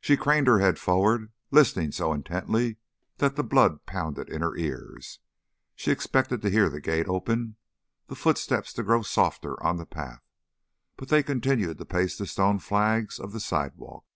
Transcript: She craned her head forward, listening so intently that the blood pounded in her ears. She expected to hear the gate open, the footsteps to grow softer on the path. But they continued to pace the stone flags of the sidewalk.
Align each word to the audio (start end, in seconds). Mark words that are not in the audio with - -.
She 0.00 0.16
craned 0.16 0.46
her 0.46 0.60
head 0.60 0.78
forward, 0.78 1.30
listening 1.50 1.92
so 1.92 2.14
intently 2.14 2.78
that 3.18 3.36
the 3.36 3.42
blood 3.44 3.84
pounded 3.84 4.30
in 4.30 4.40
her 4.40 4.56
ears. 4.56 5.20
She 5.76 5.90
expected 5.90 6.40
to 6.40 6.48
hear 6.48 6.70
the 6.70 6.80
gate 6.80 7.06
open, 7.06 7.56
the 8.06 8.14
footsteps 8.16 8.72
to 8.72 8.82
grow 8.82 9.02
softer 9.02 9.62
on 9.62 9.76
the 9.76 9.84
path. 9.84 10.22
But 10.96 11.08
they 11.08 11.22
continued 11.22 11.76
to 11.76 11.84
pace 11.84 12.16
the 12.16 12.24
stone 12.24 12.60
flags 12.60 13.20
of 13.20 13.32
the 13.32 13.40
sidewalk. 13.40 14.06